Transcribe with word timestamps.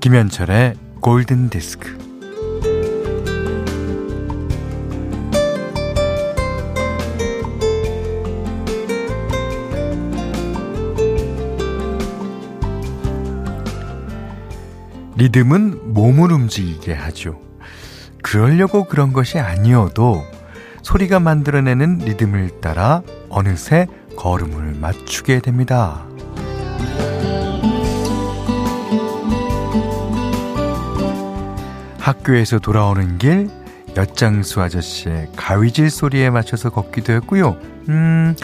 김현철의 0.00 0.74
골든 1.00 1.50
디스크. 1.50 1.99
리듬은 15.20 15.92
몸을 15.92 16.32
움직이게 16.32 16.94
하죠. 16.94 17.38
그러려고 18.22 18.84
그런 18.84 19.12
것이 19.12 19.38
아니어도 19.38 20.24
소리가 20.80 21.20
만들어내는 21.20 21.98
리듬을 21.98 22.62
따라 22.62 23.02
어느새 23.28 23.86
걸음을 24.16 24.76
맞추게 24.80 25.40
됩니다. 25.40 26.06
학교에서 31.98 32.58
돌아오는 32.58 33.18
길 33.18 33.50
엿장수 33.98 34.62
아저씨의 34.62 35.32
가위질 35.36 35.90
소리에 35.90 36.30
맞춰서 36.30 36.70
걷기도 36.70 37.12
했고요. 37.12 37.58
음, 37.90 38.34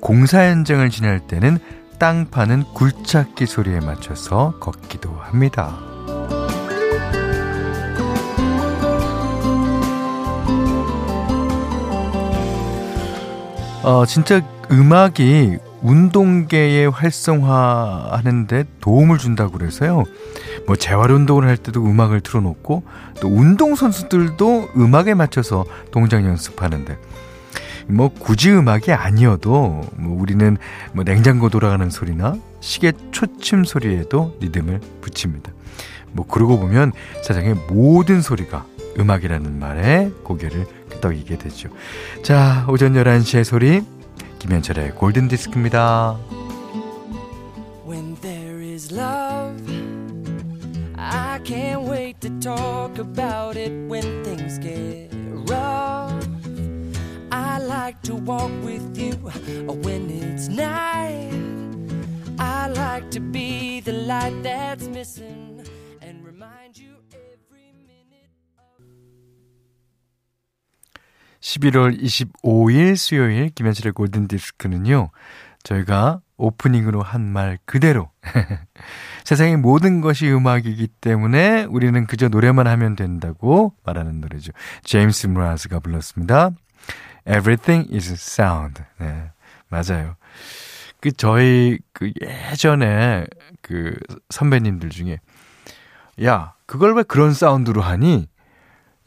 공사 0.00 0.42
현장을 0.42 0.90
지날 0.90 1.20
때는 1.20 1.58
땅 1.98 2.26
파는 2.30 2.64
굴착기 2.74 3.46
소리에 3.46 3.80
맞춰서 3.80 4.52
걷기도 4.60 5.16
합니다. 5.18 5.85
어, 13.86 14.04
진짜 14.04 14.40
음악이 14.72 15.58
운동계의 15.80 16.90
활성화하는데 16.90 18.64
도움을 18.80 19.18
준다고 19.18 19.52
그래서요. 19.52 20.02
뭐 20.66 20.74
재활 20.74 21.12
운동을 21.12 21.46
할 21.46 21.56
때도 21.56 21.84
음악을 21.84 22.20
틀어놓고 22.20 22.82
또 23.20 23.28
운동 23.28 23.76
선수들도 23.76 24.70
음악에 24.76 25.14
맞춰서 25.14 25.64
동작 25.92 26.24
연습하는데 26.24 26.98
뭐 27.86 28.08
굳이 28.08 28.50
음악이 28.50 28.90
아니어도 28.92 29.82
뭐 29.94 30.20
우리는 30.20 30.56
뭐 30.92 31.04
냉장고 31.04 31.48
돌아가는 31.48 31.88
소리나 31.88 32.34
시계 32.58 32.92
초침 33.12 33.62
소리에도 33.62 34.36
리듬을 34.40 34.80
붙입니다. 35.00 35.52
뭐 36.10 36.26
그러고 36.26 36.58
보면 36.58 36.90
세상의 37.22 37.54
모든 37.68 38.20
소리가 38.20 38.66
음악이라는 38.98 39.60
말에 39.60 40.10
고개를 40.24 40.66
끄덕이게 40.96 41.38
되죠. 41.38 41.68
자, 42.22 42.66
오전 42.68 42.94
11시의 42.94 43.44
소리 43.44 43.82
김현철의 44.38 44.94
골든 44.94 45.28
디스크입니다. 45.28 46.18
When 47.86 48.16
there 48.20 48.60
is 48.62 48.92
love 48.92 49.62
I 50.98 51.38
can't 51.44 51.88
wait 51.88 52.20
to 52.20 52.30
talk 52.40 52.98
about 52.98 53.56
it 53.56 53.72
when 53.88 54.24
things 54.24 54.58
get 54.58 55.10
rough 55.48 56.26
I 57.30 57.58
like 57.60 58.00
to 58.02 58.16
walk 58.16 58.50
with 58.64 58.98
you 58.98 59.12
when 59.84 60.10
it's 60.10 60.48
night 60.48 61.30
I 62.38 62.68
like 62.68 63.10
to 63.10 63.20
be 63.20 63.80
the 63.80 63.92
light 63.92 64.42
that's 64.42 64.88
missing 64.88 65.55
11월 71.46 72.00
25일 72.02 72.96
수요일 72.96 73.50
김현철의 73.50 73.92
골든디스크는요. 73.92 75.10
저희가 75.62 76.20
오프닝으로 76.36 77.02
한 77.02 77.22
말 77.22 77.58
그대로 77.64 78.10
세상의 79.24 79.56
모든 79.56 80.00
것이 80.00 80.28
음악이기 80.30 80.88
때문에 81.00 81.64
우리는 81.64 82.06
그저 82.06 82.28
노래만 82.28 82.66
하면 82.66 82.96
된다고 82.96 83.74
말하는 83.84 84.20
노래죠. 84.20 84.52
제임스 84.82 85.28
무라스가 85.28 85.78
불렀습니다. 85.78 86.50
Everything 87.28 87.92
is 87.94 88.12
sound. 88.12 88.82
네, 88.98 89.30
맞아요. 89.68 90.16
그 91.00 91.12
저희 91.12 91.78
그 91.92 92.12
예전에 92.20 93.26
그 93.62 93.94
선배님들 94.30 94.90
중에 94.90 95.20
야 96.24 96.54
그걸 96.66 96.94
왜 96.96 97.02
그런 97.04 97.32
사운드로 97.32 97.82
하니? 97.82 98.28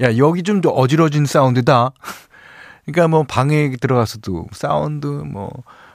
야 0.01 0.15
여기 0.17 0.43
좀 0.43 0.61
어지러진 0.65 1.25
사운드다. 1.25 1.91
그러니까 2.85 3.07
뭐 3.07 3.23
방에 3.23 3.71
들어가서도 3.79 4.47
사운드 4.51 5.07
뭐 5.07 5.51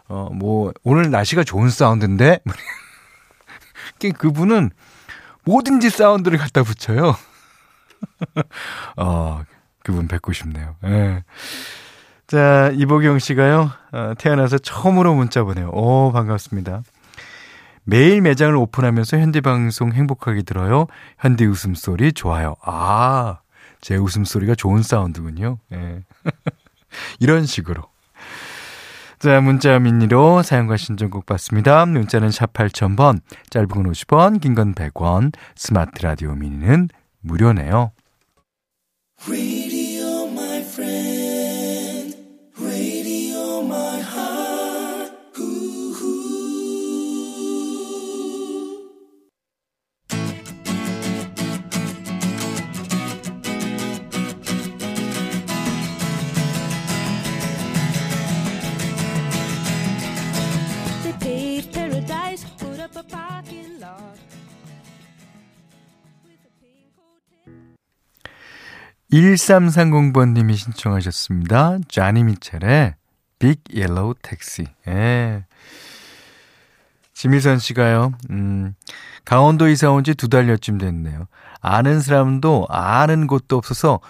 어, 0.08 0.28
뭐, 0.32 0.72
오늘 0.82 1.10
날씨가 1.10 1.44
좋은 1.44 1.70
사운드인데? 1.70 2.40
그분은 4.18 4.70
뭐든지 5.44 5.90
사운드를 5.90 6.38
갖다 6.38 6.62
붙여요. 6.62 7.16
어, 8.96 9.42
그분 9.82 10.08
뵙고 10.08 10.32
싶네요. 10.32 10.76
예. 10.84 11.24
자, 12.26 12.70
이보경 12.74 13.18
씨가요, 13.18 13.70
어, 13.92 14.12
태어나서 14.18 14.58
처음으로 14.58 15.14
문자 15.14 15.42
보내요. 15.42 15.70
오, 15.72 16.12
반갑습니다. 16.12 16.82
매일 17.84 18.22
매장을 18.22 18.54
오픈하면서 18.56 19.18
현대방송 19.18 19.92
행복하게 19.92 20.42
들어요. 20.42 20.86
현대 21.18 21.44
웃음소리 21.44 22.12
좋아요. 22.12 22.56
아, 22.62 23.40
제 23.80 23.96
웃음소리가 23.96 24.54
좋은 24.54 24.82
사운드군요. 24.82 25.58
예. 25.72 26.02
이런 27.20 27.46
식으로. 27.46 27.82
자, 29.18 29.40
문자 29.40 29.78
미니로 29.78 30.42
사용과 30.42 30.76
신청곡 30.76 31.24
받습니다. 31.24 31.86
문자는 31.86 32.30
샵 32.30 32.52
8000번, 32.52 33.20
짧은 33.48 33.68
건 33.68 33.84
50원, 33.90 34.40
긴 34.40 34.54
건 34.54 34.74
100원, 34.74 35.32
스마트 35.56 36.02
라디오 36.02 36.34
미니는 36.34 36.88
무료네요. 37.20 37.92
1330번님이 69.14 70.56
신청하셨습니다. 70.56 71.78
Joni 71.88 72.24
Mitchell의 72.24 72.94
Big 73.38 73.60
Yellow 73.72 74.14
Taxi. 74.22 74.66
예. 74.88 75.44
지미선 77.12 77.58
씨가요, 77.60 78.12
음, 78.30 78.74
강원도 79.24 79.68
이사 79.68 79.90
온 79.90 80.02
지 80.02 80.14
두 80.14 80.28
달여쯤 80.28 80.78
됐네요. 80.78 81.28
아는 81.60 82.00
사람도 82.00 82.66
아는 82.68 83.28
곳도 83.28 83.56
없어서 83.56 84.00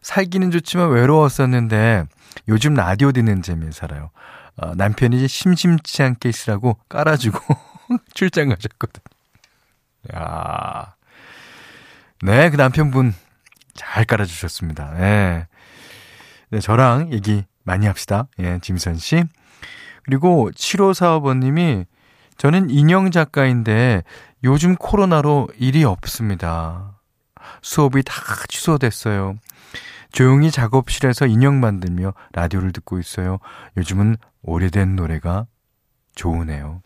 살기는 0.00 0.50
좋지만 0.50 0.88
외로웠었는데 0.90 2.06
요즘 2.48 2.72
라디오 2.74 3.12
듣는 3.12 3.42
재미에 3.42 3.70
살아요. 3.70 4.10
어, 4.56 4.74
남편이 4.74 5.28
심심치 5.28 6.02
않게 6.02 6.28
있으라고 6.30 6.78
깔아주고 6.88 7.38
출장 8.14 8.48
가셨거든. 8.48 9.02
야 10.14 10.94
네, 12.22 12.48
그 12.50 12.56
남편분 12.56 13.14
잘 13.74 14.04
깔아주셨습니다. 14.04 14.94
예. 15.00 15.46
네, 16.50 16.60
저랑 16.60 17.12
얘기 17.12 17.44
많이 17.64 17.86
합시다. 17.86 18.28
예, 18.38 18.58
짐선 18.62 18.96
씨. 18.96 19.24
그리고 20.04 20.50
7545번님이 20.54 21.86
저는 22.36 22.70
인형 22.70 23.10
작가인데 23.10 24.02
요즘 24.44 24.76
코로나로 24.76 25.48
일이 25.58 25.84
없습니다. 25.84 27.00
수업이 27.62 28.02
다 28.02 28.14
취소됐어요. 28.48 29.36
조용히 30.12 30.50
작업실에서 30.50 31.26
인형 31.26 31.60
만들며 31.60 32.14
라디오를 32.32 32.72
듣고 32.72 32.98
있어요. 32.98 33.38
요즘은 33.76 34.16
오래된 34.42 34.94
노래가 34.94 35.46
좋으네요. 36.14 36.82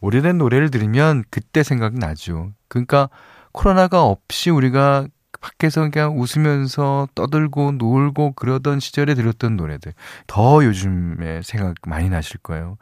오래된 0.00 0.38
노래를 0.38 0.70
들으면 0.70 1.24
그때 1.30 1.62
생각나죠. 1.62 2.52
그러니까 2.68 3.10
코로나가 3.52 4.04
없이 4.04 4.50
우리가 4.50 5.08
밖에서 5.46 5.88
그냥 5.90 6.20
웃으면서 6.20 7.06
떠들고 7.14 7.72
놀고 7.72 8.32
그러던 8.32 8.80
시절에 8.80 9.14
들었던 9.14 9.56
노래들. 9.56 9.94
더 10.26 10.64
요즘에 10.64 11.42
생각 11.42 11.76
많이 11.86 12.08
나실 12.08 12.38
거예요. 12.38 12.78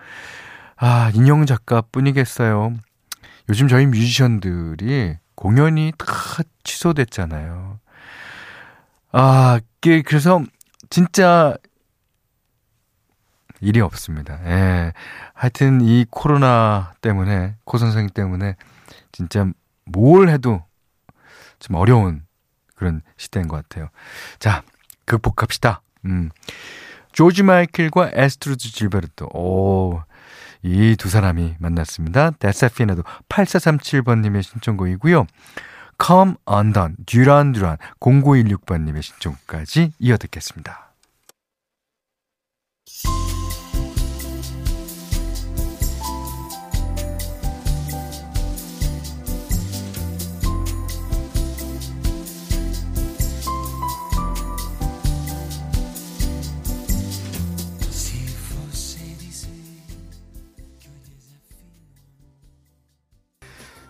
아, 0.76 1.10
인형 1.14 1.44
작가 1.44 1.82
뿐이겠어요. 1.82 2.74
요즘 3.50 3.68
저희 3.68 3.84
뮤지션들이 3.84 5.16
공연이 5.34 5.92
다 5.98 6.06
취소됐잖아요. 6.62 7.78
아, 9.12 9.60
그래서 9.80 10.42
진짜 10.88 11.54
일이 13.60 13.80
없습니다. 13.80 14.40
예. 14.46 14.92
하여튼 15.34 15.82
이 15.82 16.06
코로나 16.10 16.94
때문에, 17.02 17.56
코 17.64 17.76
선생 17.76 18.08
때문에 18.08 18.56
진짜 19.12 19.46
뭘 19.84 20.30
해도 20.30 20.62
좀 21.58 21.76
어려운 21.76 22.24
그런 22.74 23.02
시대인 23.16 23.48
것 23.48 23.56
같아요. 23.56 23.88
자, 24.38 24.62
극복합시다. 25.04 25.82
음. 26.06 26.30
조지 27.12 27.42
마이클과 27.42 28.10
아스트루드 28.14 28.72
질베르토. 28.72 29.26
오, 29.34 30.02
이 30.62 30.96
두 30.96 31.08
사람이 31.08 31.56
만났습니다. 31.58 32.30
Desafinado 32.32 33.02
8437번님의 33.28 34.42
신청곡이고요. 34.42 35.26
Come 36.04 36.34
Undone, 36.50 36.96
듀란 37.06 37.52
듀란 37.52 37.76
0916번님의 38.00 39.02
신청까지 39.02 39.92
이어 39.98 40.16
듣겠습니다. 40.16 40.93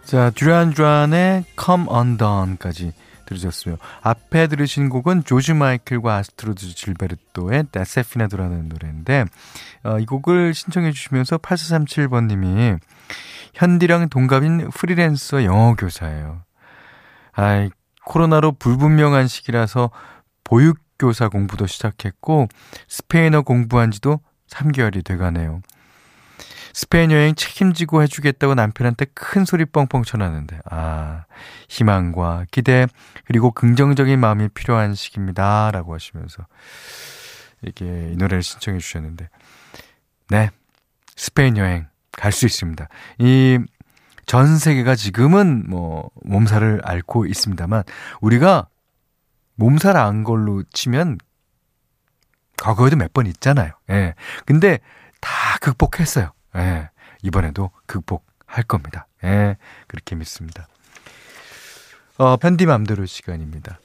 자, 0.05 0.31
듀란 0.31 0.75
듀란의 0.75 1.45
Come 1.59 1.87
Undone까지 1.89 2.93
들으셨어요. 3.27 3.77
앞에 4.03 4.49
들으신 4.49 4.89
곡은 4.91 5.25
조지 5.25 5.55
마이클과 5.55 6.17
아스트루드 6.17 6.75
질베르토의 6.75 7.65
Desafinado라는 7.73 8.69
노래인데 8.69 9.25
어, 9.85 9.99
이 9.99 10.05
곡을 10.05 10.53
신청해 10.53 10.93
주시면서 10.93 11.39
8437번님이 11.39 12.79
현디랑 13.55 14.11
동갑인 14.11 14.71
프리랜서 14.71 15.45
영어 15.45 15.75
교사예요. 15.75 16.43
아이 17.33 17.71
코로나로 18.05 18.53
불분명한 18.53 19.27
시기라서 19.27 19.91
보육교사 20.45 21.29
공부도 21.29 21.67
시작했고 21.67 22.49
스페인어 22.89 23.43
공부한 23.43 23.91
지도 23.91 24.21
3개월이 24.49 25.03
돼가네요. 25.05 25.63
스페인 26.75 27.11
여행 27.13 27.35
책임지고 27.35 28.03
해주겠다고 28.03 28.55
남편한테 28.55 29.07
큰 29.15 29.45
소리 29.45 29.65
뻥뻥 29.65 30.03
쳐놨는데, 30.03 30.59
아, 30.71 31.25
희망과 31.69 32.47
기대, 32.51 32.87
그리고 33.25 33.53
긍정적인 33.53 34.19
마음이 34.19 34.49
필요한 34.49 34.95
시기입니다. 34.95 35.71
라고 35.71 35.95
하시면서, 35.95 36.47
이렇게 37.63 38.11
이 38.13 38.17
노래를 38.17 38.43
신청해 38.43 38.81
주셨는데, 38.81 39.29
네. 40.31 40.51
스페인 41.17 41.57
여행 41.57 41.87
갈 42.13 42.33
수 42.33 42.45
있습니다. 42.47 42.89
이 43.21 43.59
전 44.27 44.57
세계가 44.59 44.95
지금은 44.95 45.69
뭐, 45.69 46.11
몸살을 46.25 46.81
앓고 46.83 47.27
있습니다만, 47.27 47.83
우리가 48.21 48.69
몸살 49.57 49.97
안 49.99 50.25
걸로 50.25 50.63
치면, 50.73 51.19
과거에도 52.57 52.97
몇 52.97 53.13
번 53.13 53.27
있잖아요. 53.27 53.73
예. 53.91 54.15
근데 54.47 54.79
다 55.21 55.31
극복했어요. 55.61 56.33
예, 56.57 56.91
이번에도 57.23 57.71
극복할 57.87 58.65
겁니다. 58.65 59.07
예, 59.25 59.57
그렇게 59.87 60.15
믿습니다. 60.17 60.69
어, 62.17 62.37
현디 62.37 62.67
맘대로 62.67 63.07
시간입니다. 63.07 63.79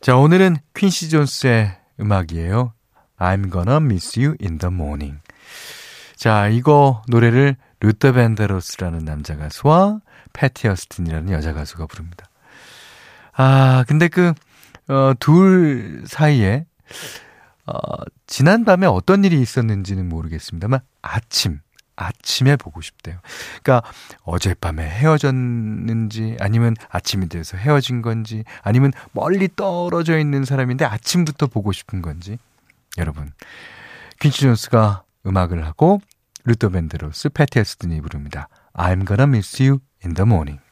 자, 0.00 0.16
오늘은 0.16 0.56
퀸시 0.74 1.08
존스의 1.08 1.76
음악이에요. 2.00 2.72
I'm 3.18 3.52
gonna 3.52 3.76
miss 3.76 4.18
you 4.18 4.36
in 4.42 4.58
the 4.58 4.72
morning. 4.72 5.20
자, 6.16 6.48
이거 6.48 7.02
노래를 7.08 7.56
루터 7.80 8.12
밴드로스라는 8.12 9.04
남자 9.04 9.36
가수와 9.36 10.00
패티 10.32 10.68
어스틴이라는 10.68 11.32
여자 11.32 11.52
가수가 11.52 11.86
부릅니다. 11.86 12.28
아, 13.32 13.84
근데 13.86 14.08
그, 14.08 14.32
어, 14.88 15.12
둘 15.18 16.04
사이에, 16.06 16.66
어, 17.66 17.74
지난밤에 18.26 18.86
어떤 18.86 19.24
일이 19.24 19.40
있었는지는 19.40 20.08
모르겠습니다만, 20.08 20.80
아침, 21.02 21.60
아침에 21.96 22.56
보고 22.56 22.80
싶대요. 22.80 23.18
그러니까 23.62 23.88
어젯밤에 24.22 24.84
헤어졌는지 24.84 26.36
아니면 26.40 26.74
아침이 26.88 27.28
돼서 27.28 27.56
헤어진 27.56 28.02
건지 28.02 28.44
아니면 28.62 28.92
멀리 29.12 29.48
떨어져 29.54 30.18
있는 30.18 30.44
사람인데 30.44 30.84
아침부터 30.84 31.46
보고 31.46 31.72
싶은 31.72 32.02
건지 32.02 32.38
여러분 32.98 33.32
퀸시 34.20 34.40
존스가 34.40 35.04
음악을 35.26 35.64
하고 35.66 36.00
루터 36.44 36.70
밴드로스 36.70 37.30
패티 37.30 37.58
어스틴이 37.58 38.00
부릅니다. 38.00 38.48
I'm 38.74 39.06
gonna 39.06 39.28
miss 39.28 39.62
you 39.62 39.80
in 40.04 40.14
the 40.14 40.26
morning. 40.28 40.63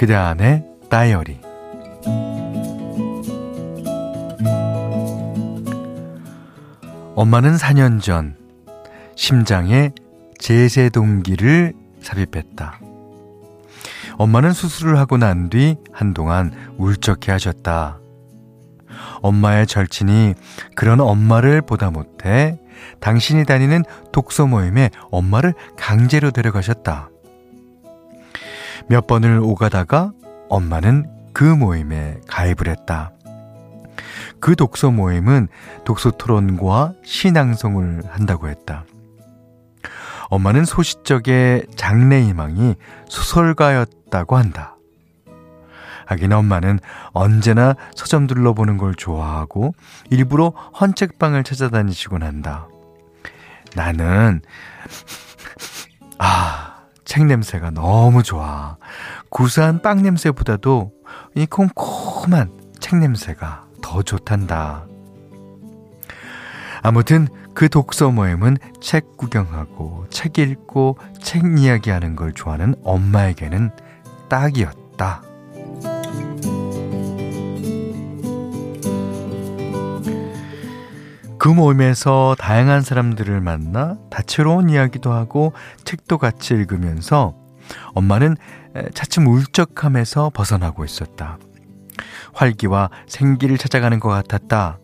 그대 0.00 0.14
안의 0.14 0.64
다이어리 0.88 1.39
엄마는 7.20 7.56
4년 7.56 8.00
전 8.00 8.34
심장에 9.14 9.92
제세동기를 10.38 11.74
삽입했다. 12.00 12.80
엄마는 14.16 14.54
수술을 14.54 14.98
하고 14.98 15.18
난 15.18 15.50
뒤 15.50 15.76
한동안 15.92 16.50
울적해 16.78 17.30
하셨다. 17.30 17.98
엄마의 19.20 19.66
절친이 19.66 20.32
그런 20.74 20.98
엄마를 20.98 21.60
보다 21.60 21.90
못해 21.90 22.58
당신이 23.00 23.44
다니는 23.44 23.84
독서 24.12 24.46
모임에 24.46 24.88
엄마를 25.10 25.52
강제로 25.76 26.30
데려가셨다. 26.30 27.10
몇 28.88 29.06
번을 29.06 29.40
오가다가 29.40 30.12
엄마는 30.48 31.04
그 31.34 31.44
모임에 31.44 32.16
가입을 32.26 32.68
했다. 32.68 33.12
그 34.40 34.56
독서 34.56 34.90
모임은 34.90 35.48
독서 35.84 36.10
토론과 36.10 36.94
신앙송을 37.04 38.02
한다고 38.08 38.48
했다. 38.48 38.84
엄마는 40.28 40.64
소시적의 40.64 41.66
장래 41.76 42.22
희망이 42.22 42.76
소설가였다고 43.08 44.36
한다. 44.36 44.76
하긴 46.06 46.32
엄마는 46.32 46.80
언제나 47.12 47.74
서점 47.94 48.26
둘러보는 48.26 48.78
걸 48.78 48.94
좋아하고 48.94 49.74
일부러 50.10 50.48
헌책방을 50.80 51.44
찾아다니시곤 51.44 52.22
한다. 52.22 52.66
나는 53.76 54.40
아, 56.18 56.78
책 57.04 57.26
냄새가 57.26 57.70
너무 57.70 58.22
좋아. 58.22 58.76
구수한 59.30 59.82
빵 59.82 60.02
냄새보다도 60.02 60.92
이 61.36 61.46
콩콩한 61.46 62.58
책 62.80 62.98
냄새가 62.98 63.69
더 63.80 64.02
좋단다. 64.02 64.86
아무튼 66.82 67.28
그 67.54 67.68
독서 67.68 68.10
모임은 68.10 68.56
책 68.80 69.16
구경하고 69.16 70.06
책 70.10 70.38
읽고 70.38 70.98
책 71.20 71.58
이야기하는 71.58 72.16
걸 72.16 72.32
좋아하는 72.32 72.74
엄마에게는 72.84 73.70
딱이었다. 74.28 75.22
그 81.38 81.48
모임에서 81.48 82.36
다양한 82.38 82.82
사람들을 82.82 83.40
만나 83.40 83.96
다채로운 84.10 84.68
이야기도 84.68 85.12
하고 85.12 85.54
책도 85.84 86.18
같이 86.18 86.52
읽으면서 86.54 87.34
엄마는 87.94 88.36
차츰 88.94 89.26
울적함에서 89.26 90.30
벗어나고 90.34 90.84
있었다. 90.84 91.38
활기와 92.32 92.90
생기를 93.06 93.58
찾아가는 93.58 93.98
것 94.00 94.08
같았다. 94.08 94.78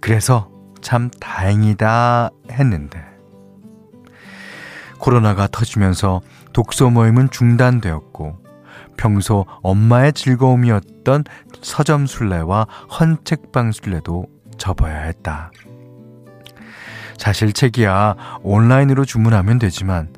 그래서 0.00 0.50
참 0.80 1.10
다행이다 1.20 2.30
했는데 2.50 3.02
코로나가 4.98 5.48
터지면서 5.48 6.20
독서 6.52 6.90
모임은 6.90 7.30
중단되었고 7.30 8.42
평소 8.96 9.46
엄마의 9.62 10.12
즐거움이었던 10.12 11.24
서점 11.60 12.06
순례와 12.06 12.66
헌책방 13.00 13.72
순례도 13.72 14.26
접어야 14.58 15.02
했다. 15.02 15.50
사실 17.16 17.52
책이야 17.52 18.16
온라인으로 18.42 19.04
주문하면 19.04 19.58
되지만 19.58 20.12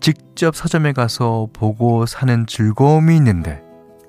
직접 0.00 0.56
서점에 0.56 0.92
가서 0.92 1.48
보고 1.52 2.06
사는 2.06 2.46
즐거움이 2.46 3.16
있는데 3.16 3.62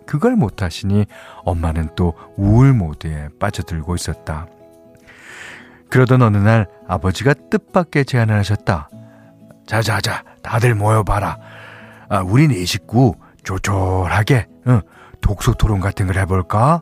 그걸 0.09 0.35
못하시니 0.35 1.05
엄마는 1.45 1.89
또 1.95 2.15
우울 2.35 2.73
모드에 2.73 3.29
빠져들고 3.39 3.93
있었다. 3.93 4.47
그러던 5.91 6.23
어느 6.23 6.37
날 6.37 6.67
아버지가 6.87 7.35
뜻밖의 7.51 8.05
제안을 8.05 8.35
하셨다. 8.39 8.89
자자자, 9.67 10.23
다들 10.41 10.73
모여봐라. 10.73 11.37
아, 12.09 12.21
우리 12.21 12.47
네 12.47 12.65
식구 12.65 13.17
조촐하게 13.43 14.47
어, 14.65 14.81
독서 15.21 15.53
토론 15.53 15.79
같은 15.79 16.07
걸 16.07 16.17
해볼까? 16.17 16.81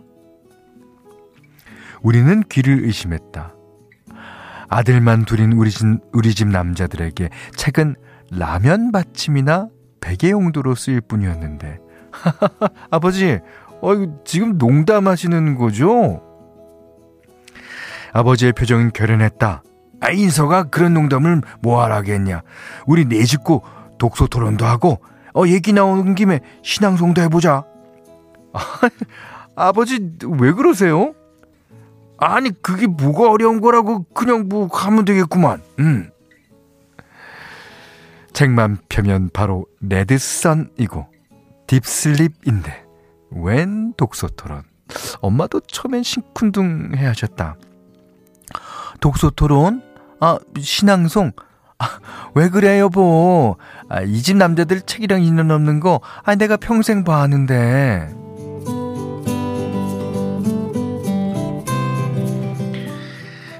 우리는 2.02 2.44
귀를 2.44 2.86
의심했다. 2.86 3.54
아들만 4.70 5.26
둘인 5.26 5.52
우리 5.52 5.70
집, 5.70 5.86
우리 6.14 6.34
집 6.34 6.48
남자들에게 6.48 7.28
책은 7.58 7.96
라면 8.32 8.94
받침이나 8.94 9.68
베개 10.00 10.32
용도로 10.32 10.76
쓰일 10.76 11.02
뿐이었는데. 11.02 11.87
아버지, 12.90 13.40
어, 13.82 13.92
지금 14.26 14.58
농담하시는 14.58 15.56
거죠? 15.56 16.22
아버지의 18.14 18.54
표정은 18.54 18.92
결연했다. 18.94 19.64
아, 20.00 20.12
인서가 20.12 20.64
그런 20.64 20.94
농담을 20.94 21.42
뭐하라겠냐. 21.62 22.42
우리 22.86 23.06
네 23.06 23.24
식구 23.26 23.62
독서 23.98 24.28
토론도 24.28 24.66
하고, 24.66 25.00
어, 25.34 25.44
얘기 25.48 25.74
나오는 25.74 26.16
김에 26.16 26.40
신앙송도 26.64 27.22
해보자. 27.22 27.64
아, 29.56 29.72
버지 29.72 30.18
왜 30.40 30.52
그러세요? 30.52 31.14
아니, 32.20 32.50
그게 32.62 32.88
뭐가 32.88 33.30
어려운 33.30 33.62
거라고 33.62 34.04
그냥 34.14 34.48
뭐 34.48 34.68
하면 34.68 35.06
되겠구만. 35.06 35.62
음. 35.80 36.10
책만 38.34 38.78
펴면 38.88 39.30
바로 39.34 39.66
레드선이고 39.82 41.17
딥슬립인데 41.68 42.86
웬 43.32 43.94
독서 43.98 44.28
토론. 44.36 44.64
엄마도 45.22 45.60
처음엔 45.60 46.04
심쿵둥해 46.04 47.06
하셨다. 47.06 47.56
독서 49.02 49.30
토론? 49.30 49.82
아, 50.20 50.40
신앙송? 50.58 51.32
아, 51.80 52.00
왜 52.34 52.50
그래, 52.50 52.80
여보? 52.80 53.58
아, 53.90 54.02
이 54.02 54.22
집 54.22 54.38
남자들 54.38 54.82
책이랑 54.82 55.22
인연 55.22 55.52
없는 55.52 55.80
거, 55.80 56.00
아, 56.24 56.36
내가 56.36 56.58
평생 56.58 57.04
봐왔는데. 57.04 58.16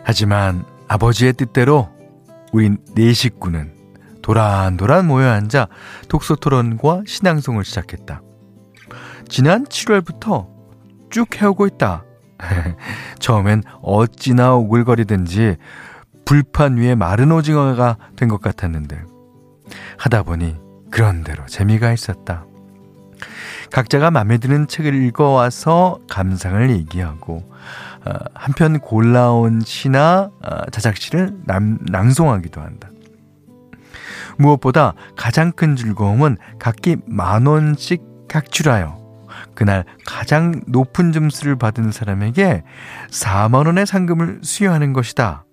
하지만 0.04 0.64
아버지의 0.88 1.34
뜻대로 1.34 1.90
우린 2.54 2.78
네 2.96 3.14
식구는 3.14 3.74
도란도란 4.28 5.08
모여 5.08 5.30
앉아 5.30 5.70
독서 6.10 6.36
토론과 6.36 7.04
신앙송을 7.08 7.64
시작했다. 7.64 8.22
지난 9.30 9.64
7월부터 9.64 10.48
쭉 11.10 11.42
해오고 11.42 11.66
있다. 11.68 12.04
처음엔 13.20 13.64
어찌나 13.82 14.54
오글거리든지 14.56 15.56
불판 16.26 16.76
위에 16.76 16.94
마른 16.96 17.32
오징어가 17.32 17.96
된 18.18 18.28
것 18.28 18.42
같았는데 18.42 19.02
하다 19.98 20.24
보니 20.24 20.58
그런대로 20.92 21.46
재미가 21.46 21.94
있었다. 21.94 22.46
각자가 23.72 24.12
마음에 24.12 24.40
드는 24.40 24.68
책을 24.68 24.94
읽어와서 24.94 26.00
감상을 26.10 26.70
얘기하고 26.72 27.50
어, 28.06 28.12
한편 28.34 28.80
골라온 28.80 29.62
시나 29.62 30.32
어, 30.44 30.70
자작시를 30.70 31.38
남, 31.46 31.78
낭송하기도 31.84 32.60
한다. 32.60 32.90
무엇보다 34.38 34.94
가장 35.16 35.52
큰 35.52 35.76
즐거움은 35.76 36.38
각기 36.60 36.98
만 37.06 37.46
원씩 37.46 38.02
각출하여 38.28 38.98
그날 39.54 39.86
가장 40.06 40.62
높은 40.68 41.12
점수를 41.12 41.56
받은 41.56 41.92
사람에게 41.92 42.64
4만 43.10 43.66
원의 43.66 43.86
상금을 43.86 44.40
수여하는 44.44 44.94
것이다. 44.94 45.46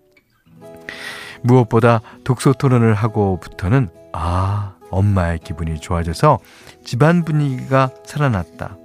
무엇보다 1.42 2.00
독서 2.24 2.52
토론을 2.52 2.94
하고부터는 2.94 3.88
아, 4.12 4.74
엄마의 4.90 5.40
기분이 5.40 5.80
좋아져서 5.80 6.38
집안 6.84 7.24
분위기가 7.24 7.90
살아났다. 8.04 8.76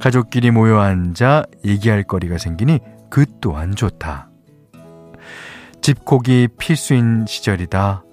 가족끼리 0.00 0.50
모여 0.50 0.78
앉아 0.78 1.44
얘기할 1.64 2.04
거리가 2.04 2.38
생기니 2.38 2.78
그 3.10 3.26
또한 3.40 3.74
좋다. 3.74 4.30
집콕이 5.80 6.48
필수인 6.58 7.24
시절이다. 7.26 8.04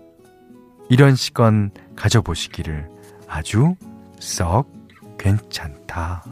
이런 0.89 1.15
시간 1.15 1.71
가져보시기를 1.95 2.89
아주 3.27 3.75
썩 4.19 4.71
괜찮다. 5.17 6.23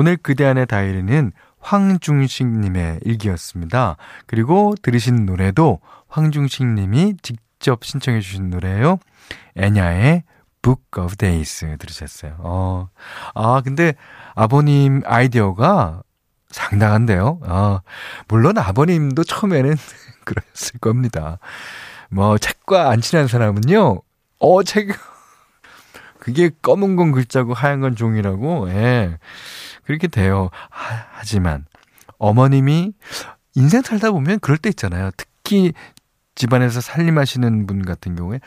오늘 0.00 0.16
그대 0.16 0.44
안의 0.44 0.66
다이리는 0.66 1.32
황중식님의 1.58 3.00
일기였습니다. 3.02 3.96
그리고 4.28 4.76
들으신 4.80 5.26
노래도 5.26 5.80
황중식님이 6.06 7.16
직접 7.20 7.84
신청해 7.84 8.20
주신 8.20 8.48
노래예요. 8.48 9.00
애냐의 9.56 10.22
Book 10.62 11.02
of 11.02 11.16
Days 11.16 11.76
들으셨어요. 11.80 12.36
어, 12.38 12.88
아, 13.34 13.60
근데 13.64 13.94
아버님 14.36 15.02
아이디어가 15.04 16.04
상당한데요. 16.48 17.40
어, 17.42 17.80
물론 18.28 18.56
아버님도 18.56 19.24
처음에는 19.24 19.74
그랬을 20.24 20.78
겁니다. 20.80 21.40
뭐, 22.08 22.38
책과 22.38 22.88
안 22.88 23.00
친한 23.00 23.26
사람은요, 23.26 24.00
어, 24.38 24.62
책, 24.62 24.96
그게 26.20 26.50
검은 26.62 26.94
건 26.94 27.10
글자고 27.10 27.52
하얀 27.52 27.80
건 27.80 27.96
종이라고, 27.96 28.70
예. 28.70 29.18
그렇게 29.88 30.06
돼요. 30.06 30.50
하, 30.68 31.24
지만 31.24 31.64
어머님이 32.18 32.92
인생 33.54 33.80
살다 33.80 34.10
보면 34.10 34.38
그럴 34.40 34.58
때 34.58 34.68
있잖아요. 34.68 35.10
특히 35.16 35.72
집안에서 36.34 36.82
살림하시는 36.82 37.66
분 37.66 37.86
같은 37.86 38.14
경우에 38.14 38.38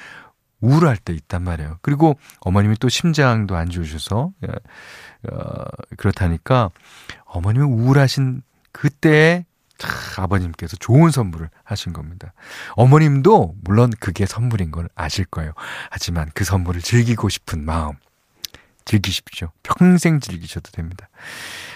우울할 0.59 0.97
때 0.97 1.13
있단 1.13 1.43
말이에요. 1.43 1.79
그리고 1.81 2.19
어머님이 2.41 2.75
또 2.79 2.89
심장도 2.89 3.55
안 3.55 3.71
좋으셔서, 3.71 4.31
예, 4.43 5.31
어, 5.31 5.65
그렇다니까 5.97 6.69
어머님이 7.25 7.65
우울하신 7.65 8.43
그때에 8.71 9.45
아버님께서 10.17 10.77
좋은 10.77 11.09
선물을 11.09 11.49
하신 11.63 11.91
겁니다. 11.91 12.33
어머님도 12.73 13.55
물론 13.63 13.91
그게 13.99 14.27
선물인 14.27 14.69
걸 14.69 14.89
아실 14.93 15.25
거예요. 15.25 15.53
하지만 15.89 16.29
그 16.35 16.43
선물을 16.43 16.81
즐기고 16.81 17.29
싶은 17.29 17.65
마음 17.65 17.93
즐기십시오. 18.85 19.49
평생 19.63 20.19
즐기셔도 20.19 20.71
됩니다. 20.71 21.09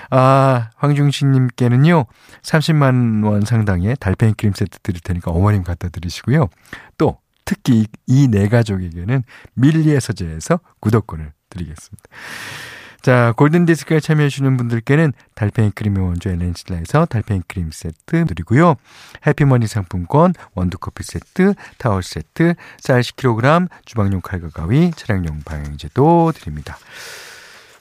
아, 0.09 0.69
황중신님께는요, 0.75 2.05
30만 2.41 3.25
원 3.25 3.41
상당의 3.41 3.95
달팽이 4.00 4.33
크림 4.33 4.53
세트 4.53 4.79
드릴 4.83 5.01
테니까 5.01 5.31
어머님 5.31 5.63
갖다 5.63 5.89
드리시고요. 5.89 6.50
또, 6.97 7.17
특히 7.45 7.85
이 8.07 8.27
네 8.27 8.47
가족에게는 8.47 9.24
밀리의 9.53 10.01
서재에서 10.01 10.59
구독권을 10.79 11.31
드리겠습니다. 11.50 12.03
자, 13.05 13.35
골든디스크에 13.38 14.00
참여해주시는 14.00 14.57
분들께는 14.57 15.13
달팽이 15.35 15.69
크림의 15.69 16.03
원조 16.03 16.31
엘렌실라에서 16.31 17.05
달팽이 17.05 17.43
크림 17.47 17.69
세트 17.71 18.25
드리고요. 18.25 18.77
해피머니 19.27 19.67
상품권, 19.67 20.33
원두커피 20.55 21.03
세트, 21.03 21.53
타월 21.77 22.01
세트, 22.01 22.55
쌀 22.79 23.01
10kg, 23.01 23.69
주방용 23.85 24.21
칼과 24.21 24.50
가위, 24.50 24.89
차량용 24.89 25.41
방향제도 25.45 26.31
드립니다. 26.31 26.79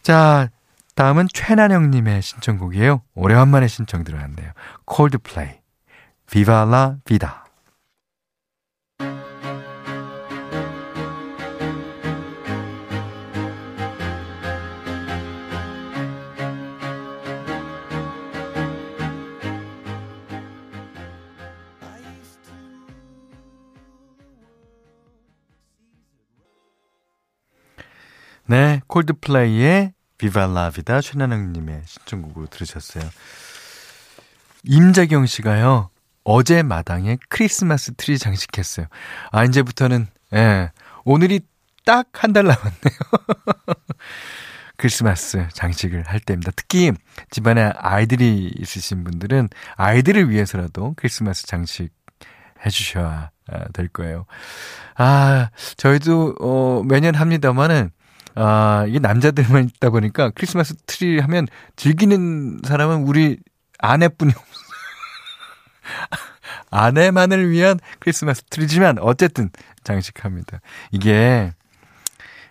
자, 0.02 0.50
다음은 0.94 1.28
최난영님의 1.32 2.20
신청곡이에요. 2.20 3.00
오래간만에 3.14 3.66
신청 3.66 4.04
들어왔네요. 4.04 4.50
콜드플레이, 4.84 5.52
비발라 6.30 6.96
비다. 7.06 7.43
네, 28.46 28.80
콜드플레이의 28.86 29.92
Viva 30.18 30.46
La 30.46 30.64
Vida 30.64 31.00
최나영님의 31.00 31.82
신청곡으로 31.86 32.46
들으셨어요. 32.46 33.04
임자경 34.64 35.26
씨가요, 35.26 35.90
어제 36.24 36.62
마당에 36.62 37.18
크리스마스 37.28 37.92
트리 37.96 38.18
장식했어요. 38.18 38.86
아, 39.32 39.44
이제부터는, 39.44 40.06
예, 40.34 40.70
오늘이 41.04 41.40
딱 41.84 42.08
한 42.12 42.32
달 42.32 42.44
남았네요. 42.44 42.98
크리스마스 44.76 45.46
장식을 45.52 46.04
할 46.06 46.18
때입니다. 46.20 46.50
특히 46.56 46.92
집안에 47.30 47.72
아이들이 47.76 48.52
있으신 48.58 49.04
분들은 49.04 49.48
아이들을 49.76 50.30
위해서라도 50.30 50.94
크리스마스 50.96 51.46
장식 51.46 51.90
해주셔야 52.64 53.30
아, 53.48 53.64
될 53.74 53.88
거예요. 53.88 54.24
아, 54.96 55.50
저희도, 55.76 56.36
어, 56.40 56.82
매년 56.86 57.14
합니다만은, 57.14 57.90
아, 58.34 58.84
이게 58.88 58.98
남자들만 58.98 59.64
있다 59.76 59.90
보니까 59.90 60.30
크리스마스 60.34 60.74
트리 60.86 61.20
하면 61.20 61.46
즐기는 61.76 62.60
사람은 62.64 63.02
우리 63.02 63.38
아내뿐이 63.78 64.30
없어요. 64.30 64.64
아내만을 66.70 67.50
위한 67.50 67.78
크리스마스 68.00 68.42
트리지만 68.44 68.98
어쨌든 68.98 69.50
장식합니다. 69.84 70.60
이게 70.90 71.52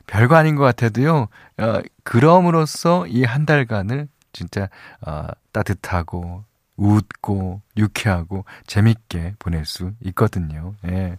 별거 0.08 0.36
아닌 0.36 0.56
것 0.56 0.64
같아도요, 0.64 1.28
어, 1.58 1.82
그럼으로써 2.04 3.06
이 3.08 3.24
한 3.24 3.46
달간을 3.46 4.08
진짜, 4.34 4.70
어, 5.06 5.28
따뜻하고, 5.52 6.44
웃고, 6.76 7.62
유쾌하고, 7.78 8.46
재밌게 8.66 9.36
보낼 9.40 9.66
수 9.66 9.92
있거든요. 10.06 10.74
예. 10.88 11.18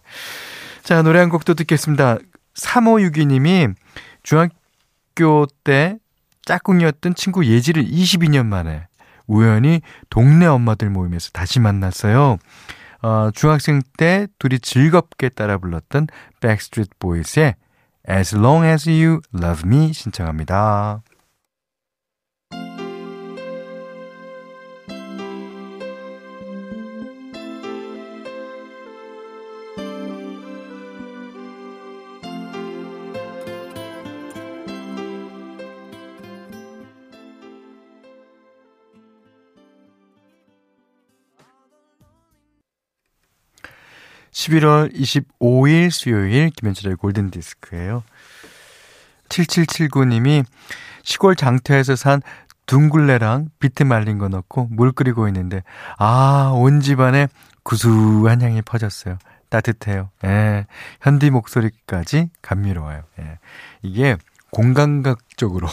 자, 0.83 1.01
노래 1.01 1.19
한 1.19 1.29
곡도 1.29 1.53
듣겠습니다. 1.53 2.17
3562님이 2.55 3.73
중학교 4.25 5.45
때 5.63 5.99
짝꿍이었던 6.45 7.13
친구 7.15 7.45
예지를 7.45 7.85
22년 7.85 8.47
만에 8.47 8.87
우연히 9.27 9.81
동네 10.09 10.47
엄마들 10.47 10.89
모임에서 10.89 11.29
다시 11.31 11.59
만났어요. 11.59 12.37
어, 13.03 13.29
중학생 13.33 13.81
때 13.97 14.27
둘이 14.39 14.59
즐겁게 14.59 15.29
따라 15.29 15.59
불렀던 15.59 16.07
Backstreet 16.41 16.89
Boys의 16.99 17.55
As 18.09 18.35
Long 18.35 18.65
As 18.65 18.89
You 18.89 19.21
Love 19.33 19.61
Me 19.65 19.93
신청합니다. 19.93 21.03
11월 44.35 44.93
25일 44.93 45.89
수요일 45.89 46.49
김현철의 46.49 46.97
골든 46.97 47.31
디스크예요. 47.31 48.03
7779님이 49.29 50.43
시골 51.03 51.35
장터에서 51.35 51.95
산 51.95 52.21
둥글레랑 52.65 53.49
비트 53.59 53.83
말린 53.83 54.17
거 54.17 54.27
넣고 54.27 54.67
물 54.71 54.91
끓이고 54.91 55.27
있는데 55.29 55.63
아, 55.97 56.51
온 56.53 56.81
집안에 56.81 57.27
구수한 57.63 58.41
향이 58.41 58.61
퍼졌어요. 58.61 59.17
따뜻해요. 59.49 60.09
예. 60.25 60.65
현디 61.01 61.29
목소리까지 61.29 62.29
감미로워요. 62.41 63.03
예. 63.19 63.39
이게 63.83 64.17
공감각적으로 64.51 65.67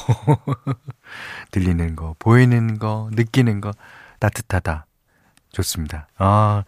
들리는 1.51 1.97
거, 1.97 2.15
보이는 2.19 2.79
거, 2.79 3.09
느끼는 3.13 3.61
거 3.61 3.73
따뜻하다. 4.21 4.87
좋습니다. 5.51 6.07
아. 6.17 6.65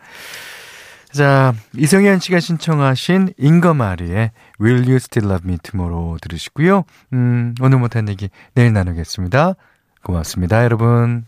자, 1.15 1.55
이성현 1.77 2.19
씨가 2.19 2.41
신청하신 2.41 3.35
잉거마리의 3.39 4.33
Will 4.61 4.83
You 4.83 4.97
Still 4.97 5.31
Love 5.31 5.49
Me 5.49 5.59
Tomorrow 5.63 6.19
들으시고요. 6.21 6.83
음, 7.13 7.55
오늘 7.61 7.79
못한 7.79 8.09
얘기 8.09 8.31
내일 8.55 8.73
나누겠습니다. 8.73 9.55
고맙습니다, 10.03 10.65
여러분. 10.65 11.25